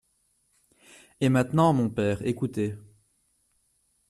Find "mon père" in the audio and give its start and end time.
1.73-2.25